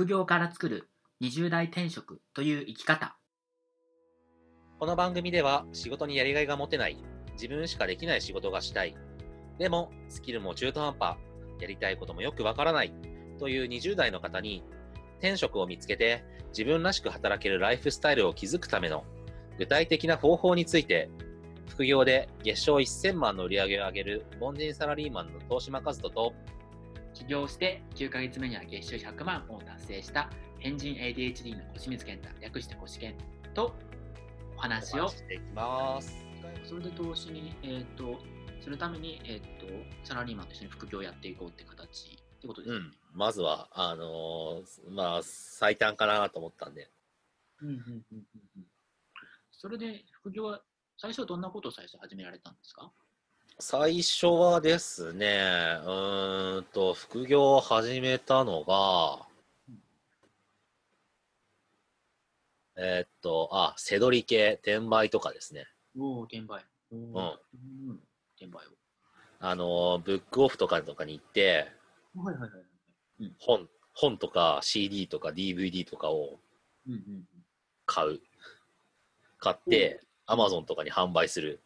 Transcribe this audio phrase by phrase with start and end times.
[0.00, 0.88] 副業から作る
[1.20, 3.18] 20代転職という生き方。
[4.78, 6.96] この番組では仕事にやりがいが持てない、
[7.34, 8.96] 自分しかできない仕事がしたい、
[9.58, 11.16] でもスキルも中途半端、
[11.60, 12.94] やりたいこともよくわからない
[13.38, 14.64] という20代の方に
[15.18, 19.04] 転職を見つけて自分らしく働けるライフスタイルを築くための
[19.58, 21.10] 具体的な方法について
[21.68, 26.32] 副業で月賞1000万の売り上げを上げる凡人サラリーマンの東島和人と
[27.20, 33.14] 起業して9ヶ月目には月収100万を達成した変人 ADHD の越水健太略して越健
[33.54, 33.74] と
[34.56, 36.14] お話をしていきます。
[36.64, 38.18] それで投資に、えー、と
[38.62, 39.66] するために、えー、と
[40.02, 42.76] サラリーマンと一緒に副業をやっていこうって形ってことですね。
[42.76, 46.90] うん、まずは、あのーまあ、最短かなと思ったんで、
[47.60, 47.82] うんうんうん
[48.12, 48.24] うん
[48.56, 48.66] うん
[49.52, 50.62] それで副業は
[50.96, 52.90] 最初はどんなことを最初始められたんですか？
[53.62, 55.36] 最初はですね、
[55.84, 59.26] うーんと、副業を始めたのが、
[62.78, 65.66] えーっと、あ、せどり系、転売とかですね。
[65.98, 66.64] おお、転売。
[66.90, 67.20] うんう
[67.92, 68.00] ん
[68.36, 68.64] 転売
[69.40, 71.70] あの、ブックオフとかとかに行って、
[72.16, 72.22] を。
[72.24, 73.30] はいはいはい。
[73.38, 76.40] 本、本とか CD とか DVD とかを
[76.86, 77.24] うんうんうん
[77.84, 78.20] 買う。
[79.36, 81.60] 買って、Amazon とかに販売する。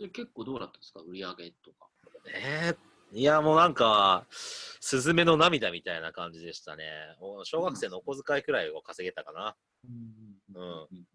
[0.00, 1.00] それ結構どうだったんですか？
[1.00, 1.90] 売り上げとか。
[2.34, 6.84] えー、いや、もうなんか、スズメの涙みたいな感じでしたね。
[7.20, 9.54] お小学生のお小遣いくらいを稼げたかな。
[9.84, 11.06] うんうん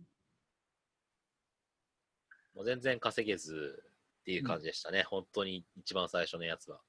[2.53, 3.83] もう全然稼げず
[4.21, 5.03] っていう感じでしたね。
[5.03, 6.79] 本当に一番最初のやつは。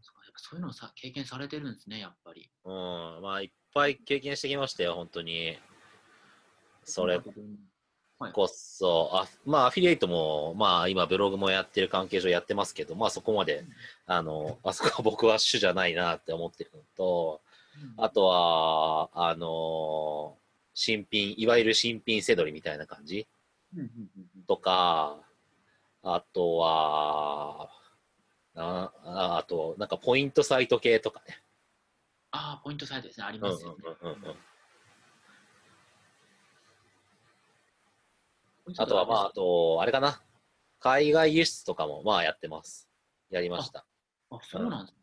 [0.00, 2.48] そうかやっぱそういうのをさ経験されてるんですね、やっぱり。
[2.64, 2.72] うん。
[3.20, 5.58] まあ、いっぱい経験してきましたよ、本当に。
[6.84, 7.20] それ
[8.18, 8.32] はい。
[8.32, 13.64] こそ、あまあ、アフィリエイトも、まあ、今、ブログもやってる関係上やってますけど、まあ、そこまで、
[14.06, 17.40] あの、あそこは僕は主じゃないなって思ってるのと、
[17.96, 20.36] あとは、あの
[20.74, 23.26] 新品、いわゆる新品せどりみたいな感じ
[23.74, 25.18] うんうんうんうんとか、
[26.02, 27.70] あとは、
[28.56, 31.38] あああと、なんかポイントサイト系とかね。
[32.32, 33.76] ああ、ポイントサイトですね、ありうんうんますよね。
[33.84, 34.38] うんうんうんポイントサイト
[38.76, 40.20] あとは、まあ、あと、あれかな。
[40.80, 42.88] 海外輸出とかも、まあ、やってます。
[43.30, 43.86] やりました。
[44.30, 44.98] あ、そうなんですね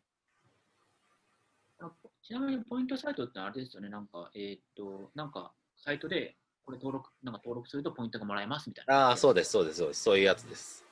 [1.80, 9.08] あちなみにポイントサイトってあれですよね、なんか、えーっと、なんか、サイトで、これ登録、なんか登録するとポイントがもらえますみたいな。
[9.08, 10.02] ああ、そうです、そうです、そうです。
[10.02, 10.84] そういうやつです。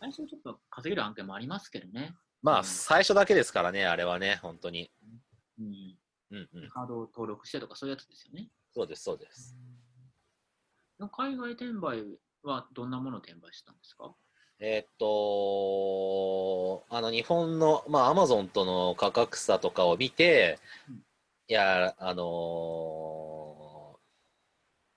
[0.00, 2.14] 最初ちょっと稼げる案件もありますけどね。
[2.42, 4.90] まあ、うん最初だけですからね、あれはね、本当に。
[5.58, 5.98] うん。
[6.30, 6.68] うんうん。
[6.68, 8.48] カードを登録してとかそういうやつですよね。
[8.74, 9.56] そうです、そうです。
[11.06, 12.02] 海外転売
[12.42, 14.12] はどんなものを転売したんですか？
[14.60, 21.00] えーっと、あの、日本の、まあ、アマゾンとの価格差とかを見てうん、い
[21.52, 24.00] や、あの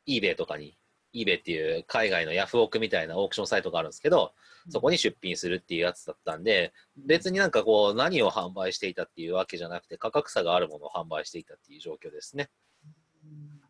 [0.07, 0.75] ー、eBay とかに、
[1.13, 4.33] eBay っていう海外のヤフオクみたいなオークションサイトがあるんですけど、
[4.69, 12.49] そこに出品するっていうやつだったんで、別になんかこう、何を販売していたっていうわけじゃなくて、価格差があるものを販売していたっていう状況ですね。
[13.23, 13.61] うん。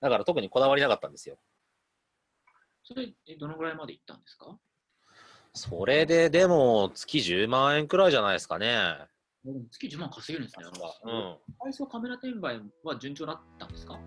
[0.00, 1.38] だから特にこだわりなかったんですよ。
[2.92, 4.58] それ、えどのぐらいまで行ったんですか？
[5.54, 8.96] それで、でも、月10万円くらいじゃないですかね。
[9.70, 10.66] 月10万稼げるんですね。
[11.04, 11.36] うん。
[11.72, 13.98] 最初カメラ転売は順調だったんですか？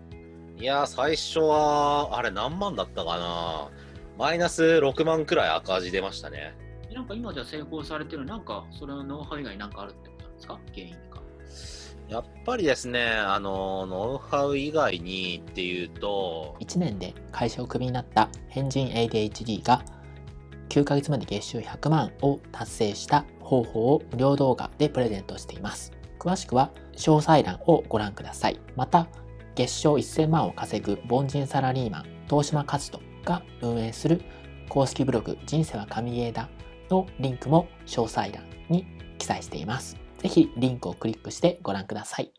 [0.58, 3.70] いや、最初は、あれ何万だったかな。
[4.18, 6.54] マイナス6万くらい赤字出ましたね。
[6.90, 10.60] えなんか今じゃ成功されてる、なんかそれのノウハウ以外になんかあるってことなんですか？
[10.74, 11.22] 原因が。
[12.08, 19.82] やっぱりですね、あの、ノウハウ以外にっていうと、1年で会社をクビになった変人 ADHD が
[20.68, 25.92] 9ヶ月まで月収100万を達成した方法を無料動画でプレゼントしています。
[26.18, 28.60] 詳しくは詳細欄をご覧ください。
[28.76, 29.08] また、
[29.54, 34.20] 月賞1000万を稼ぐ凡人サラリーマン、東島勝人が運営する
[34.68, 36.48] 公式ブログ人生は神ゲーだ
[36.90, 38.86] のリンクも詳細欄に
[39.18, 40.03] 記載しています。
[40.24, 42.32] ぜひリンクをクリックしてご覧ください。